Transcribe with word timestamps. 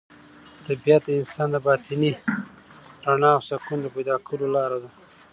طبیعت 0.65 1.01
د 1.05 1.09
انسان 1.19 1.47
د 1.51 1.55
باطني 1.65 2.11
رڼا 3.05 3.31
او 3.35 3.41
سکون 3.49 3.77
د 3.81 3.87
پیدا 3.95 4.15
کولو 4.27 4.47
لاره 4.55 4.77
ده. 4.83 4.89